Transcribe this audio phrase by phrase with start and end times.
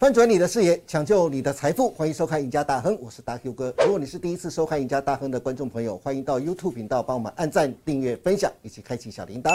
[0.00, 3.74] 翻转你的视野，抢救你的财富，欢迎收看《赢家大亨》，我是大 Q 哥。
[3.84, 9.50] 如果你是第一次收看《赢家大亨》的观众朋友，欢迎到 YouTube 频道帮我们按赞、订阅、分享，以及开启小铃铛。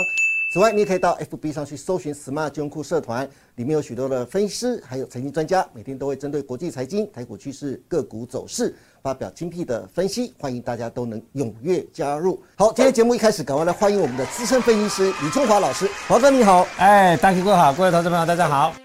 [0.53, 3.27] 此外，你也可以到 FB 上去搜寻 “Smart 金融库社团”，
[3.57, 12.39] 里面有许多的分析师，还有财经专家，每天都会针对国际财经、台股趋势、个股走势发表精辟的分析，欢迎大家都能踊跃加入。
[12.55, 16.67] 好，今天节目一开始，赶快来欢迎我们的资深分析师李春华老师，华哥你好。
[16.77, 18.84] 哎，大 Q 哥好，各位投资朋友大家好。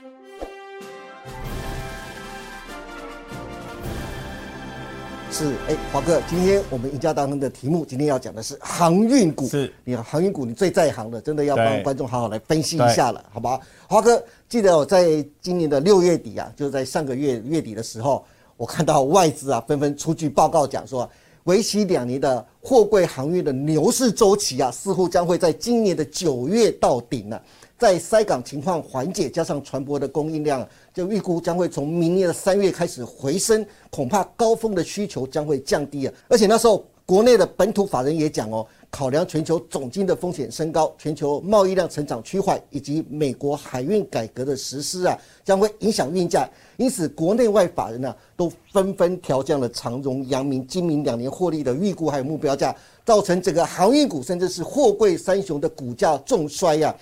[5.41, 9.49] 是，哎，华哥，今天我们赢家当中的题目，今天要讲的是航运股。
[9.49, 13.59] 是，你看航运股，你最在行的，真的要帮观众好好来分析一下了，好不好？
[13.89, 18.23] 华哥，记得我在今年的六月底啊，就在上个月月底的时候，
[18.59, 21.09] 我看到外资啊纷纷出具报告讲说，
[21.45, 27.43] 为期两年的货柜航运的牛市周期啊，似乎将会在今年的九月到顶了。
[27.79, 36.13] 在塞港情况缓解，加上船舶的供应量，就预估将会从明年的三月开始回升，恐怕高峰的需求将会降低啊。
[36.29, 46.49] 而且那时候国内的本土法人也讲哦，考量全球总金的风险升高，全球贸易量成长趋缓，以及美国海运改革的实施啊，将会影响运价。
[46.77, 52.75] 因此，国内外法人呢、都纷纷调降了长荣、阳明、金明两年获利的预估还有目标价，
[53.07, 56.95] 造成整个航运股甚至是货柜三雄的股价重衰呀、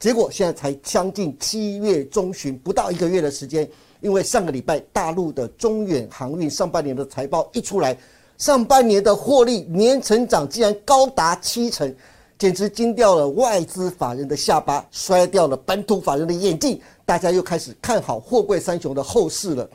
[0.00, 3.66] 结果现在才将近七月中旬，不到一个月的时间，
[4.00, 7.96] 因为上个礼拜大陆的中远航运上半年的财报一出来，
[8.38, 11.94] 上半年的获利年成长竟然高达七成，
[12.38, 19.68] 简直惊掉了外资法人的下巴，摔掉了本土法人的眼镜，大家又开始看好货柜三雄的后市了。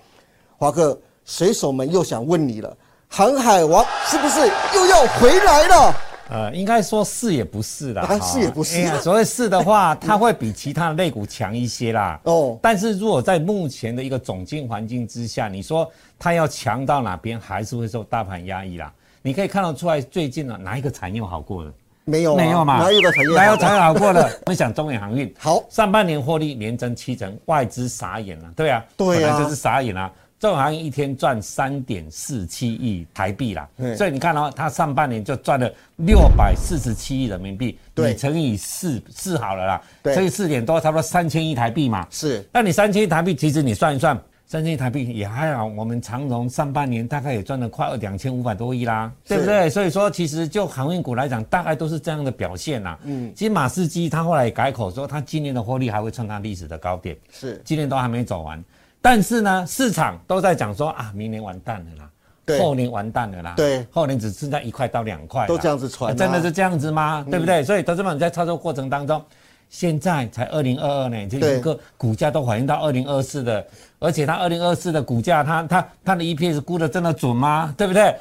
[0.58, 2.76] 华哥，水手们又想问你了，
[3.08, 4.40] 航海王是不是
[4.76, 5.96] 又要回来了？
[6.32, 12.18] 呃，应该说是也不是啦，是也不是所谓是的话，它会比其他的类股强一些啦。
[12.24, 18.92] 哦但是如果在目前的一个总经环境之下，你说它要强到哪边，还是会受大盘压抑啦。
[19.22, 21.74] 你可以看得出来，最近呢哪一个产业好过了？
[22.06, 22.78] 没有、啊，没有嘛？
[22.80, 23.36] 哪有个产业？
[23.36, 24.24] 哪有产业好过的？
[24.46, 30.12] 我们想中远航运，好上半年获利连增七成，外资傻眼了，对啊，对啊本来就是傻眼啊。
[30.42, 42.08] 中远航运一天赚三点四七亿台币啦，所以你看哦，它上半年就赚了六百四十七亿人民币，对你乘以四四好了啦，对乘以四点多，差不多三千亿台币嘛。
[42.10, 45.68] 是那你三千亿台币，其实你算一算，三千亿台币也还好。
[45.68, 49.70] 我们长荣上半年大概也赚了快两千五百多亿啦，是对不对？
[49.70, 52.98] 所以说，其实就航运股来讲，大概都是这样的表现啦。
[53.04, 58.60] 嗯，其实马士基他后来也改口说，他今年的获利还会创他历史的高点，是，今年都还没走完。
[59.02, 62.10] 但是呢，市场都在讲说啊，明年完蛋了啦。
[62.44, 67.26] 对后年完蛋了啦，对后年只剩下一块到两块，都这样子传啊真的是这样子吗？
[67.30, 67.64] 对不对？
[67.64, 69.24] 所以投资者在操作过程当中，
[69.70, 73.66] 现在才二零二二年，这对一个股价都反映到二零二四的，
[74.00, 77.74] 而且它二零二四的股价，它它它的 EPS 估的真的准吗？
[77.78, 78.14] 对不对？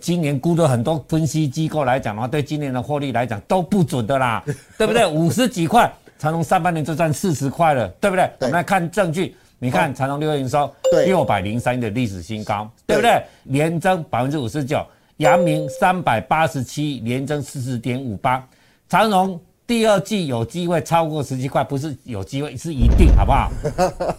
[0.00, 4.44] 今年估的很多分析机构来讲的话，对今年的获利来讲都不准的啦，
[4.76, 5.06] 对不对？
[5.06, 8.28] 五十几块，长隆上半年就赚四十块了，对不对？
[8.40, 10.72] 我们来看证据，你看长隆六月营收
[11.04, 13.24] 六百零三的历史新高，对对不对？
[13.44, 14.84] 连增百分之五十九，
[15.16, 18.46] 阳明三百八十七，连增四十点五八，
[18.88, 23.50] 长隆第二季有机会超过十七块，不是有机会，是一定，好不好？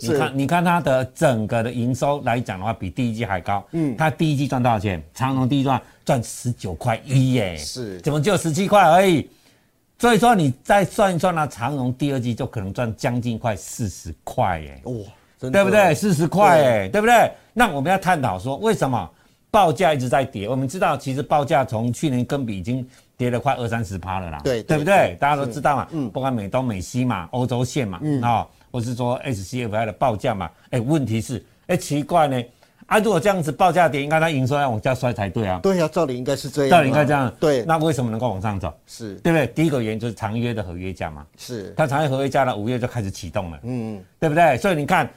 [0.00, 3.64] 你看，你看它的整个的营收来讲的话，比第一季还高。
[3.72, 5.02] 嗯，它第一季赚多少钱？
[5.14, 9.28] 长隆第一季赚赚十九块一耶，是怎么就十七块而已？
[9.98, 14.80] 所以说你再算一算呢，长隆第二季就可能赚将近快四十块耶。
[14.84, 14.92] 哇，
[15.50, 15.94] 对不对？
[15.94, 17.30] 四十块耶，对不对？
[17.52, 19.10] 那我们要探讨说，为什么
[19.50, 20.48] 报价一直在跌？
[20.48, 22.86] 我们知道，其实报价从去年跟比已经
[23.16, 25.16] 跌了快二三十趴了啦，对对不对对？
[25.18, 32.40] 大家都知道嘛，嗯，不管美东、美西嘛，欧洲线嘛，嗯啊，或是说 SCFI 的报价嘛，哎，问题是，哎，奇怪呢，
[32.88, 38.72] 啊，如果这样子报价跌，应该它营收要往下摔才对啊，对啊、照理应该是这样，照理应该这样，对，那为什么能够往上走？
[38.86, 39.14] 是。
[39.16, 39.46] 对不对？
[39.48, 44.56] 第一个原因就是长约的合约价嘛，是，它长约合约价呢，五月就开始启动了，嗯，对不对？
[44.56, 45.08] 所以你看，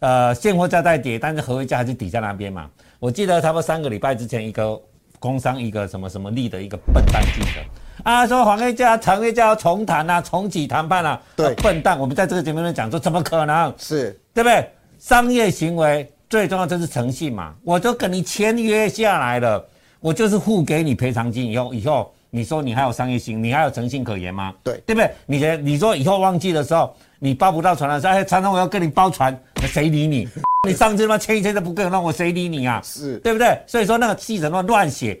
[0.00, 2.68] 呃，现货价在跌，但是合约价还是抵在那边嘛。
[2.98, 4.78] 我记得差不多三个礼拜之前，一个
[5.18, 7.60] 工商一个什么什么利的一个笨蛋记者。
[8.02, 11.46] 啊，说黄约价、长约价要重谈啊，重启谈判啊，对。
[11.46, 13.72] 啊笨蛋，我们在这个节目里面讲说，怎么可能？
[13.78, 14.18] 是。
[14.34, 14.70] 对不对？
[14.98, 19.66] 商业行为最重要就是诚信嘛，我都跟你签约下来了，
[20.00, 24.52] 我就是付给你赔偿金以后，以后你说你还有商业性，你还有诚信可言吗？
[24.62, 25.10] 对对不对？
[25.24, 30.28] 你的你说以后忘记的时候，你包不到船的时候，哎，常常我要跟你包船，谁理你？
[30.68, 32.82] 你上次他妈签一签都不给我，那我谁理你啊？
[32.84, 33.58] 是对不对？
[33.66, 35.18] 所以说那个记者乱乱写，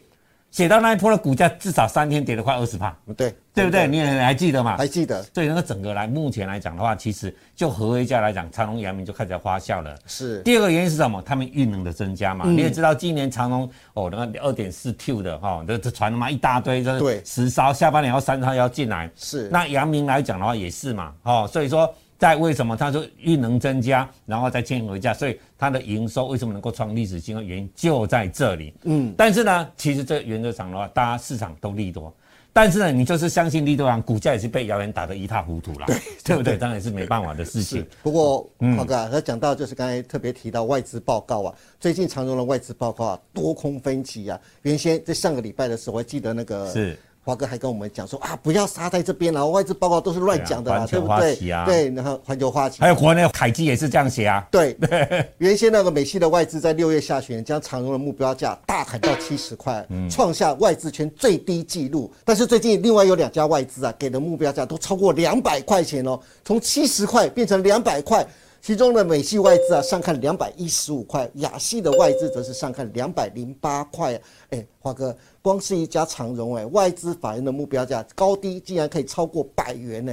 [0.56, 3.86] 写到那一波的股价至少三天跌了快二十帕，对对不对？
[3.86, 4.74] 你也还记得吗？
[4.78, 5.22] 还记得。
[5.34, 9.94] 所以那个整个来目前来讲的话，其实就合约价来讲，长隆、阳明就开始发酵了。
[10.06, 10.40] 是。
[10.44, 11.20] 第二个原因是什么？
[11.20, 12.46] 他们运能的增加嘛。
[12.48, 19.10] 你也知道，今年长隆哦，那个二点四 Q 的哈，这这传他妈一大堆，对，十艘，下半年要三艘要进来。
[19.14, 19.50] 是。
[19.50, 21.94] 那阳明来讲的话也是嘛，哦，所以说。
[22.18, 27.42] 在为什么他说运能增加，然后再签合价，所以它的营收为什么能够创历史新高？
[27.42, 28.72] 原因就在这里。
[28.84, 32.10] 嗯，但是呢，其实这原则上的话，大家市场都利多，
[32.52, 36.56] 但是呢，你就是相信利多行，股价也是被谣言打得一塌糊涂了，对 对不对？
[36.56, 37.86] 当然是没办法的事情。
[38.02, 38.48] 不过，
[38.78, 44.40] 华哥，他讲到就是刚才特别提到外资报告啊，最近长荣的外资报告啊，多空分歧啊。
[44.62, 46.98] 原先在上个礼拜的时候，我记得那个是。
[47.26, 51.34] 华哥还跟我们讲说啊，不要杀在这边了，外资报告都是乱讲的啦，对不对？
[51.66, 54.46] 对，然后环球花旗，还有国内凯基也是这样写啊。
[54.48, 54.76] 对，
[55.38, 62.08] 原先那个美系的外资在六月下旬将长荣的目标价大砍到七十块，创下外资圈最低纪录。
[62.24, 68.24] 但是最近另外有两家外资啊，给的目标价都超过两百块钱哦，从七十块变成两百块。
[68.66, 74.20] 其中的美系外资啊上看两百一十五块，亚系的外资则是上看两百零八块。
[74.50, 80.12] 哎，华哥，光是一家长荣哎，外资法人的目标价高低竟然可以超过百元呢。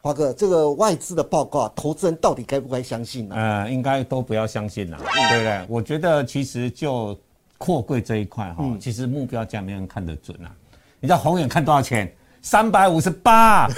[0.00, 3.36] 华哥，这个外资的报告啊，投资人到底该不该相信呢？
[3.36, 5.66] 呃，应该都不要相信了，对不对？
[5.68, 7.16] 我觉得其实就
[7.56, 10.50] 货柜这一块哈，其实目标价没人看得准啊。
[10.98, 12.12] 你知道宏远看多少钱？
[12.42, 13.68] 三百五十八，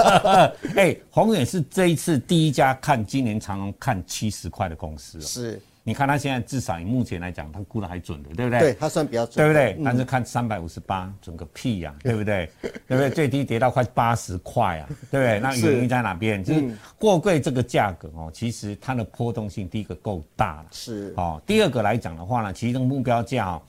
[0.76, 5.16] 哎，宏远是这一次第一家看今年长隆看七十块的公司。
[5.16, 8.60] 哦是，你看他现在至少以目前来讲，他估的还准的，对不对？
[8.60, 9.82] 对，他算比较准，对不对？
[9.82, 12.50] 但是看三百五十八，准个屁呀， 对不对？
[12.60, 13.08] 对不对？
[13.08, 15.40] 最低跌到快八十块啊，对不对？
[15.40, 16.44] 那原因在哪边？
[16.44, 21.40] 就是货柜这个价格哦，其实它的波动性第一个够大了，是哦。
[21.46, 23.62] 第二个来讲的话呢，其实目标价哦，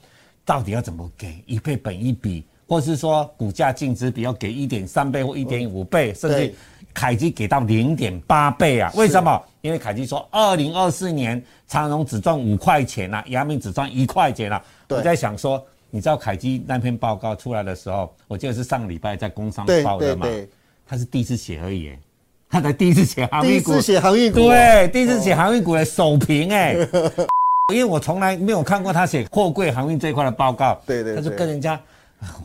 [0.44, 1.42] 到底要怎么给？
[1.46, 2.44] 一倍本一比。
[2.68, 6.52] 或是说股价净值比要给一点三倍或一点五倍，甚至
[6.92, 8.90] 凯基给到零点八倍啊？
[8.96, 9.40] 为什么？
[9.60, 14.62] 因为凯基说二零二四年长荣只赚五块钱啊，阳明只赚一块钱啊。
[14.88, 20.26] 我在想说，你知道凯基那篇报告出来的时候，我记得是上礼拜在工商报的嘛，
[20.88, 21.92] 他是第一次写而已，
[22.48, 26.74] 他才第一次写航运股，第一次写航运股，对，第一次写航运股的首评哎，
[27.74, 31.80] 因为我从来没有看过他写货柜航运这一块的报告，对对，他就跟人家。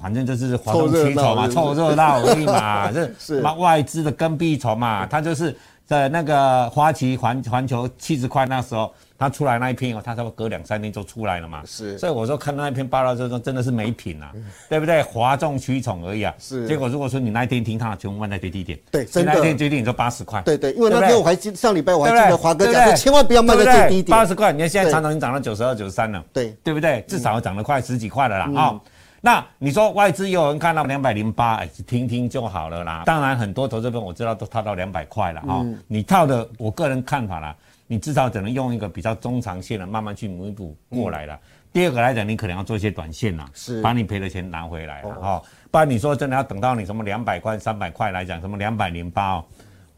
[0.01, 5.05] 反正就是哗众取宠嘛，凑热闹而已嘛，这 是外资的跟屁虫嘛。
[5.05, 11.61] 他就是在那个花旗环环球七十块那时候，他出来那一篇哦，他差不多隔两三天就出来了嘛。
[11.65, 14.31] 是，所以我说看到那篇报道之后，真的是没品啊，
[14.69, 15.01] 对不对？
[15.03, 16.33] 哗众取宠而已啊。
[16.37, 16.67] 是。
[16.67, 18.77] 结果如果说你那一天听他，全部万在最低点。
[18.91, 19.33] 对，真的。
[19.33, 20.41] 那天最低点就八十块。
[20.41, 24.17] 对对，因为那天我还记上礼拜我还记得华哥讲说，千万不要卖在最低点。
[24.17, 26.23] 八十块，你看现在常常已经涨到九十二、九十三了。
[26.33, 27.03] 对，对不对？
[27.07, 28.79] 至少涨了快十几块了啦啊。
[29.23, 33.03] 那你说外资有人看到两百零八，哎，听听就好了啦。
[33.05, 35.63] 当然，很多投资者我知道都套到两百块了哈。
[35.87, 41.39] 你套的，我个人看法啦，你至少只能用一个比较中长线的，慢慢去弥补过来了。
[41.71, 45.41] 第二个来讲，你可能要做一些短线啦，是把你赔的钱拿回来了哈。
[45.69, 49.45] 不然你说真的要等到你什么两百块、三百块来讲，什么两百零八哦。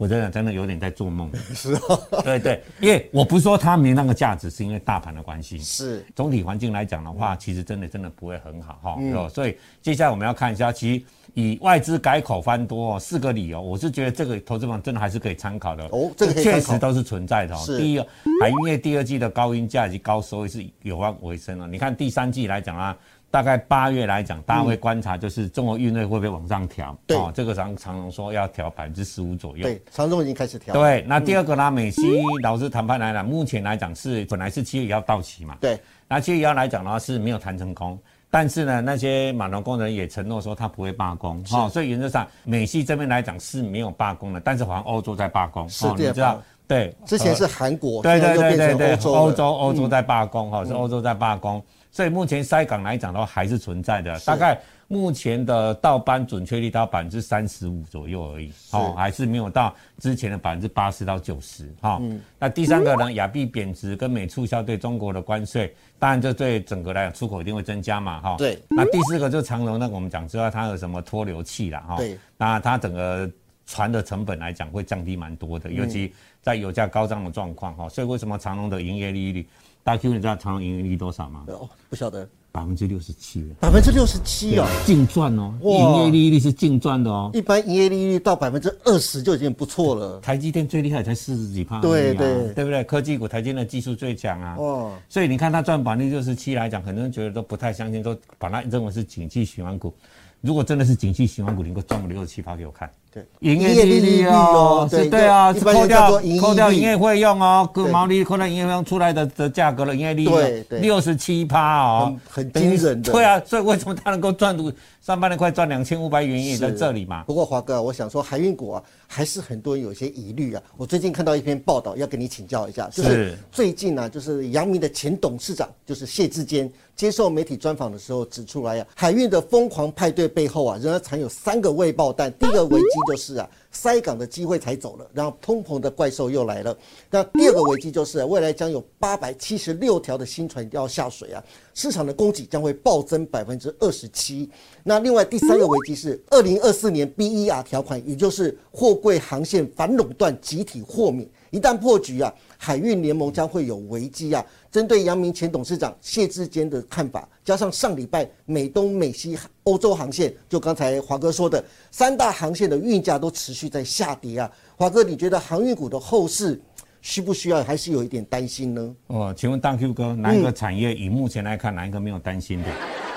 [0.04, 1.80] 我真的真的有点在做梦， 是啊，
[2.22, 6.04] 对对，因为我不是说它没那个价值，是因为大盘的关系，是。
[6.14, 15.84] 总体环境来讲的话，其实真的真的不会很好哈，嗯，所以接下来我们要看一下，其实以外资改口翻多四个理由，我是觉得这个投资方真的还是可以参考的。
[15.86, 17.56] 哦，这个确实都是存在的。
[17.78, 18.06] 第一个，
[18.42, 22.94] 海运业第二季的高音价以及高收益是有望回升了，你看第三季来讲啊。
[23.34, 26.96] 大概八月来讲，大家会观察，就是中国运费会不会往上调？
[27.04, 29.64] 对，这个长长荣说要调百分之十五左右。
[29.64, 30.72] 对，长荣已经开始调。
[30.72, 31.68] 对，那第二个呢？
[31.68, 32.00] 美西
[32.44, 35.56] 劳资谈判来了，目前来讲是本来是七月一号到期嘛。
[35.60, 35.76] 对，
[36.06, 37.98] 那七月一号来讲的话是没有谈成功，
[38.30, 41.42] 但是呢，那些码农工人也承诺说他不会罢工。
[41.46, 45.68] 哈，所以原则上美西这边来讲是没有罢工的，但是好像欧洲在罢工。
[45.68, 46.40] 是，你知道？
[46.68, 51.60] 对，之前是韩国，对对对对对，欧洲欧洲在罢工哈，是欧洲在罢工。
[51.94, 54.18] 所以目前塞港来讲的话，还是存在的。
[54.26, 62.02] 大概目前的倒班准确率到百分之三十五左右而已，哦，还是没有到之前的百分之八十到九十，哈。
[62.36, 68.34] 那第三个呢，亚币贬值跟美促销对中国的关税，当然这对整个来讲出口一定会增加嘛，哈。
[68.38, 68.58] 对。
[68.70, 71.96] 那第四个就是长荣，那我们讲知道它有什么脱硫器了，哈。
[71.96, 72.18] 对。
[72.36, 73.30] 那它整个
[73.66, 77.88] 船的成本来讲会降低蛮多的，尤其在油价高涨的状况，哈。
[77.88, 79.46] 所以为什么长隆的营业利率？
[79.84, 81.44] 大 Q，你知道长荣盈利率多少吗？
[81.48, 82.26] 哦，不晓得。
[82.50, 87.28] 百分之六十七，百分之六十七哦，净赚哦，营业利率是净赚的哦。
[87.34, 90.20] 一般营业利率到百分之二十就已经不错了。
[90.20, 92.84] 台积电最厉害才四十几趴，对对对不对？
[92.84, 94.54] 科技股台积电的技术最强啊。
[94.56, 99.92] 哦，所以你看它赚百分之六十七来讲，很多人觉得都不太相信，都把它认为是景气循环股。
[100.40, 102.88] 如果真的是景气循环股，你给我赚个六十七趴给我看。
[103.14, 113.12] 对，营业利率哦，对对啊，扣掉扣掉营业费用哦，各毛利扣掉营业费用出来的的价格了，营业利率六十七趴哦，很惊人的。
[113.12, 117.22] 对啊，所以为什么他能够赚度上半年快赚两千五百元也在这里嘛？
[117.22, 120.60] 不过华哥，我想说海运股啊，还是很多人有些疑虑啊。
[120.76, 132.32] 我最近看到一篇报道，要跟你请教一下，就是最近呢，就是杨明的前董事长就是谢志坚接受媒体专访的时候指出来呀，海运的疯狂派对背后啊，仍然藏有三个未爆弹。
[132.40, 133.48] 第一个危机就是啊。
[133.74, 136.74] 塞港的机会才走了，然后通膨的怪兽又来了。
[137.10, 144.48] 那第二个危机就是未来将有八百七十六条的新船要下水啊，市场的供给将会暴增百分之二十七。
[144.82, 154.44] 那另外第三个危机是二零二四年 BER 条款，也就是货柜航线反垄断集体豁免，一旦破局啊，海运联盟将会有危机啊。
[154.70, 164.50] 针对杨明前董事长谢志坚的看法，加上上礼拜美东美西欧洲航线，就刚才华哥说的三大航线的运价都持续在下跌啊。
[164.76, 166.60] 华哥，你觉得航运股的后市
[167.00, 168.94] 需不需要，还是有一点担心呢？
[169.08, 172.68] 哦，请问大 Q 哥，哪一个产业以目前来看，哪一个没有担心的？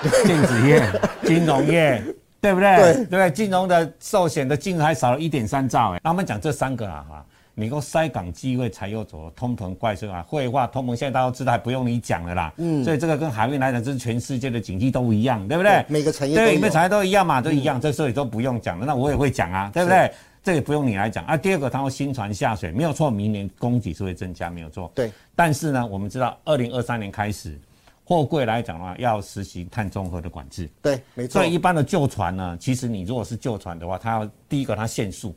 [0.24, 0.82] 电子业、
[1.26, 2.02] 金融业，
[2.40, 2.76] 对不对？
[2.76, 6.00] 对对，金融的寿险的金额还少了一点三兆哎。
[6.04, 7.26] 那我们讲这三个啊哈。
[7.60, 12.54] 你够塞港机会才有走通膨怪兽啊，绘画通膨现在大家都知道，还不用你讲了啦。
[12.58, 15.84] 嗯，所以这个跟海运来讲，这是全世界的经济都一样，对不对？
[15.88, 17.80] 每个产业对，每个产业都一样嘛，都一样。
[17.80, 20.08] 这时候也都不用讲了，那我也会讲啊，对不对？
[20.42, 21.36] 这也不用你来讲啊。
[21.36, 24.90] 第二个，它会新船下水，没有错，明年供给是会增加，没有错。
[24.94, 25.10] 对。
[25.34, 27.58] 但是呢，我们知道，二零二三年开始，
[28.04, 30.68] 货柜来讲的话，要实行碳中和的管制。
[30.80, 31.40] 对，没错。
[31.40, 35.34] 所以一般的旧船呢，其实你如果是旧船的话，它要第一个它限速。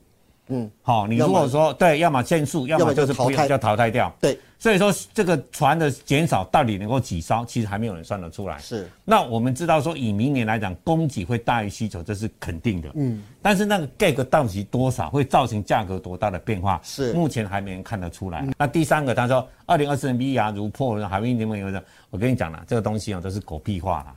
[0.51, 4.13] 嗯，好，你如果说对，要么限速，要么就是不要，就淘汰掉。
[4.20, 8.60] 对，所以说这个船的减少到底能够几艘，其实还没有人算得出来。
[8.60, 12.89] 是，那我们知道说以明年来讲，供给会大于需求，这是肯定的。
[12.96, 18.46] 嗯，但是那个价格到底多少，会造成价格多大的变化，是目前还没人看得出来。
[18.58, 24.13] 那第三个，他说二零二四年牙如破，海运联盟有的，我跟你讲了，这个东西啊都是狗屁话了。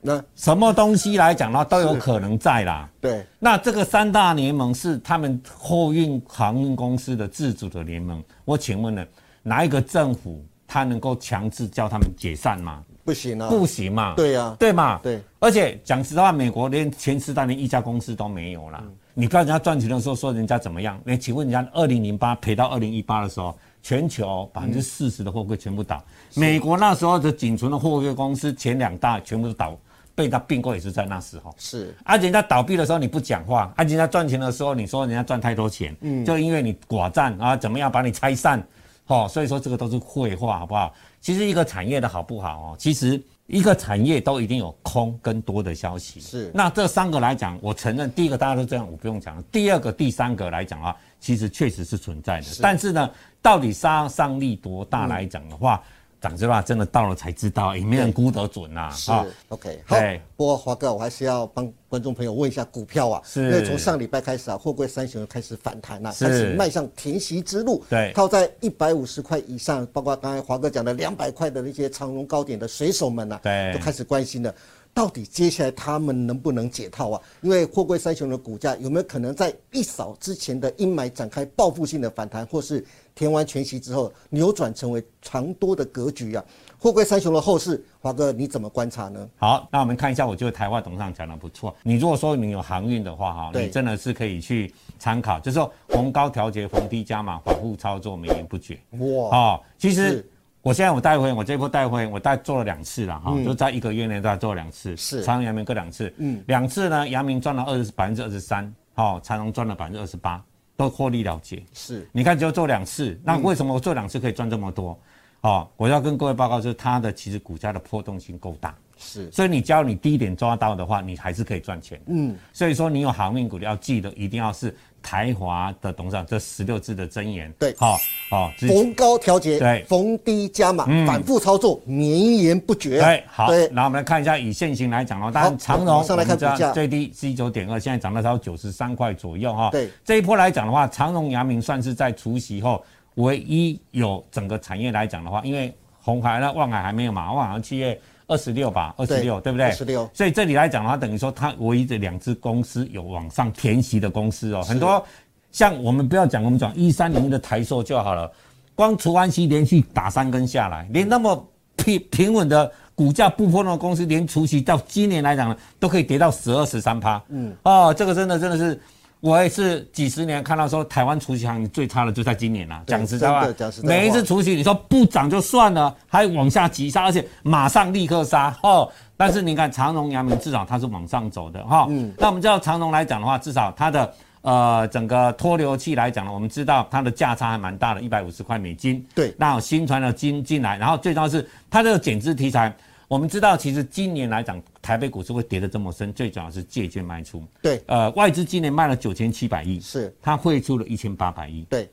[0.00, 2.88] 那什么东西来讲呢，都有可能在啦。
[3.00, 8.22] 对，那这个三大联盟是他们货运航运公司的自主的联盟。
[8.44, 9.04] 我请问呢，
[9.42, 12.84] 哪一个政府他能够强制叫他们解散吗？
[13.04, 14.14] 不行啊，不行嘛。
[14.14, 15.00] 对呀，对嘛。
[15.02, 15.20] 对。
[15.40, 18.84] 而且讲实话，美国连前十大连一家公司都没有啦。
[19.14, 21.00] 你不要人家赚钱的时候说人家怎么样？
[21.02, 23.52] 那请问人家二零零八赔到二零一八的时候，
[23.82, 26.00] 全球百分之四十的货柜全部倒。
[26.34, 29.76] 美国那时候的仅存的货柜公司前两大全部都倒。
[30.18, 38.60] 被他并购也是在那时候，是啊，人家倒闭的时候你不讲话，啊，人家赚钱的时候你说人家赚太多钱，嗯，就因为你寡占啊，怎么样把你拆散，
[39.06, 40.92] 哦，所以说这个都是废话，好不好？
[41.20, 46.50] 其实一个产业的好不好哦，其实一个产业都一定有空跟多的消息，是。
[46.52, 49.42] 那这三个来讲，我承认第一个大家都这样，我不用讲了。
[49.52, 53.08] 第二个、第三个来讲啊，其实确实是存在的，但是呢，
[53.40, 55.80] 到底杀伤力多大来讲的话？
[56.20, 58.90] 讲实话，真的到了才知道，也没人估得准呐。
[58.90, 59.12] 是
[59.48, 59.96] ，OK，好。
[60.36, 63.44] 不过华哥，我还是要帮观众朋友问一下股票啊，是。
[63.44, 67.84] 因为从上礼拜开始啊，货柜三雄开始反弹了，开始迈向填息之路。
[67.88, 74.52] 对，靠在一百五十块以上，包括刚才华哥讲的两百块的那些长荣高点的水手们呐，对，都开始关心了。
[74.94, 77.22] 到底接下来他们能不能解套啊？
[77.42, 82.84] 因为货柜三雄的股价有没有可能在一扫之前的阴霾，展开报复性的反弹，或是
[83.18, 86.44] 填完全息之后扭转成为长多的格局啊？
[86.78, 89.28] 货柜三雄的后市，华哥你怎么观察呢？
[89.38, 91.74] 好，那我们看一下，我觉得台湾董事长讲的不错。
[91.82, 98.78] 你如果说你有航运的话，哈，你真的是可以去参考，就是说逢高调节，逢低加码，反复操作，绵延不绝。
[98.92, 100.24] 哇，哦，其实。
[100.60, 110.42] 我现在我带回，我这波带回，我带做了两次了哈，就在一个月内再做了两次，是长荣、阳明各两次，嗯，两次呢，阳明赚了二十百分之二十三，好，长荣赚了百分之二十八，
[110.78, 111.60] 都获利了结。
[111.74, 114.96] 是，你看只有做两次，那为什么我做两次可以赚这么多？
[115.40, 122.00] 哦，我要跟各位报告，就是它的其实股价的波动性够大，是，所以你只要你低点抓到的话，你还是可以赚钱。
[122.06, 124.74] 嗯，所以说你有航运股要记得一定要是。
[125.00, 127.96] 台华的董事长这十六字的真言，对，好，
[128.28, 132.98] 好，逢高调节，对，逢低加码，反复操作，绵延不绝。
[132.98, 139.70] 对，好，对，然后我们来看一下以现行来讲哦，当然长荣上来看股价最低是一九点二，现在涨到超九十三块左右哈。
[139.70, 147.98] 对，这一波来讲的话，长荣、阳明算是在除夕后唯一有整个产业来讲的话，因为红海、那望海还没有嘛，望海企业。
[148.28, 149.66] 二十六吧，二十六对不对？
[149.66, 150.08] 二十六。
[150.14, 155.04] 所以这里来讲的话，等于说它唯一的两只公司有往上填息的公司哦，很多
[155.50, 158.30] 像我们不要讲，我们讲一三零一的台塑就好了，
[158.76, 167.20] 光除完息连续打三根下来，连那么平平稳的股价不波动的公司，连除息到今年来讲呢，都可以跌到十二十三趴。
[167.28, 168.80] 嗯，哦，这个真的真的是。
[169.20, 173.46] 我也是几十年看到说台湾储蓄行情最差的就在今年了，讲实在话，
[173.82, 178.88] 每一次储蓄你说不涨就算了，还往下急杀，而且马上立刻杀哦。
[179.16, 181.86] 但是你看长荣、阳明至少它是往上走的哈。
[181.90, 182.12] 嗯。
[182.16, 189.04] 那我们知道长荣来讲的话，至少它的呃整个脱硫器来讲呢，我们知道它的价差还蛮大的，一百五十块美金。
[189.16, 189.34] 对。
[189.36, 192.72] 那新传的金进来，然后最重要是它这个减资题材。
[193.08, 197.42] 我们知道，其实今年来讲，台北股市会跌得这么深，最主要是借券卖出。
[197.62, 201.62] 对，呃，外资今年卖了九千七百亿，是它汇出了一千八百亿。
[201.70, 201.88] 对，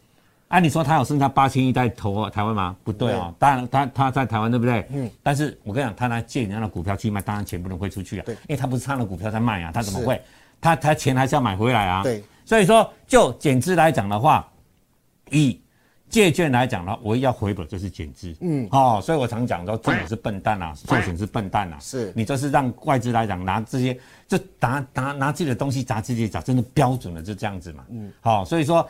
[0.49, 2.75] 按理说它有剩下八千亿在投台湾吗？
[2.83, 4.85] 不对哦，当然它它在台湾对不对？
[4.91, 5.09] 嗯。
[5.23, 8.23] 但是我跟你讲，他拿借人家的股票去卖，当然钱不能汇出去啊。
[8.25, 10.21] 对，因为他不是他的股票在卖啊，他怎么会？
[10.59, 12.03] 他他钱还是要买回来啊。
[12.03, 12.21] 对。
[12.43, 14.45] 所以说，就减资来讲的话，
[15.31, 15.57] 以
[16.09, 22.13] 借券来讲呢，唯一要回本就是减资，嗯，哦，所以我常讲说，政府是笨蛋啊，做险是笨蛋啊，是。
[22.15, 28.87] 你就是让外资来讲拿这些，就拿拿拿自己的东西砸自己脚，真的标准的就这样子嘛，嗯，好，所以说。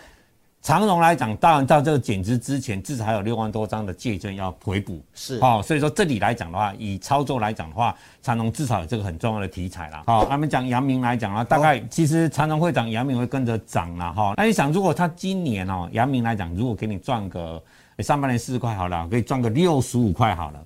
[0.65, 10.01] 长荣来讲，当然到这个减资之前，至少还有六万多张的借券要回补，是哦，所以说这里来讲的话，以操作来讲的话，长荣至少有这个很重要的题材啦。
[10.07, 14.33] 好，他们讲阳明来讲啊，大概其实长荣会涨，阳明会跟着涨了哈。
[14.37, 17.61] 那你想，如果他今年哦，阳明来讲，如果给你赚个
[17.99, 20.59] 上半年四十块好了，可以赚个六十五块好了，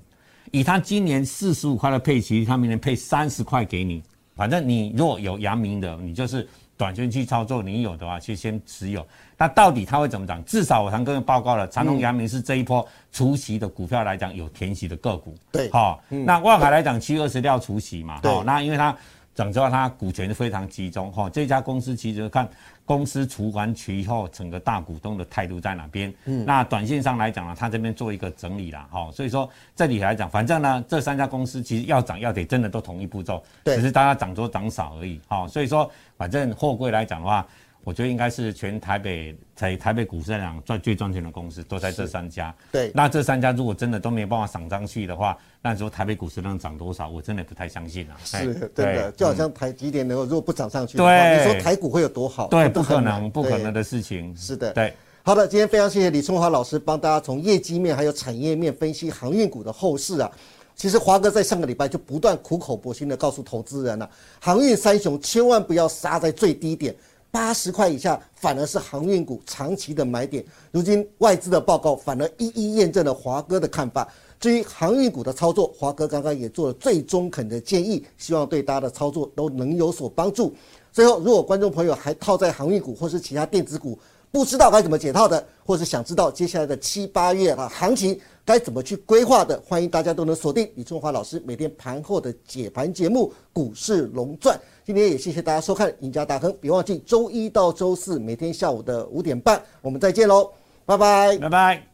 [0.51, 4.01] 以他今年四十五块的配息，他明年配三十块给你，
[4.33, 6.47] 反正你若有阳明的，你就是。
[6.79, 9.05] 短线去操作，你有的话去先持有。
[9.39, 10.43] 那到底它会怎么涨？
[10.43, 15.34] 至少我常跟你报告了，长隆、阳明是这一波除息的股票来讲有填息的个股。
[15.50, 16.03] 对，好。
[16.10, 18.19] 那万海来讲，七月二十六除息嘛。
[18.22, 18.93] 好，那因为它
[19.34, 21.10] 讲实话，它股权是非常集中。
[21.13, 22.46] 哈，这家公司其实看
[22.84, 26.13] 公司除完期后，整个大股东的态度在哪边。
[26.25, 26.43] 嗯。
[26.46, 28.86] 那短线上来讲呢，它这边做一个整理了。
[28.91, 33.41] 哈，所以说这里来讲，反正呢，这三家公司其实要涨要跌，真的都同一步骤。
[33.63, 33.78] 对。
[33.78, 35.21] 只是大家涨多涨少而已。
[35.30, 35.89] 好，所以说。
[36.19, 37.47] 反正货柜来讲的话，
[37.83, 42.53] 我觉得应该是全台北在台北股市来讲赚最赚钱的公司都在这三家。
[42.71, 48.17] 对，那这三家如果真的都没有办法涨上去的话，那时候台北股市能涨多少，我真的不太相信啊。
[48.23, 52.47] 是，真的，就好像台积电能够如果不涨上去，对，你说台股会有多好？
[52.47, 54.35] 对，不可能，不可能的事情。
[54.35, 54.93] 是的，对。
[55.23, 60.31] 好的，今天非常谢谢李春华老师帮大家从业绩面还有产业面分析航运股的后市啊。
[60.75, 66.95] 其实华哥在上个礼拜就不断苦口婆心的告诉投资人了，航运三雄千万不要杀在最低点，
[67.31, 70.43] 八十块以下反而是航运股长期的买点。
[70.71, 74.07] 如今外资的报告反而一一验证了华哥的看法。
[74.39, 80.55] 至于航运股的操作，华哥刚刚也做了最中肯的建议，希望对大家的操作都能有所帮助。
[80.93, 83.99] 最后，如果观众朋友还套在航运股或是其他电子股，
[84.31, 88.17] 不知道该怎么解套的，或是想知道接下来的七八月啊行情。
[88.49, 89.62] 该怎么去规划的？
[89.63, 94.57] 欢迎大家都能锁定李春华老师每天盘后的解盘节目《股市龙钻》。
[94.83, 100.51] 今天也谢谢大家收看《赢家大亨》，别忘记周一到周四每天下午的五点半，我们再见喽，
[100.83, 101.88] 拜拜，拜拜。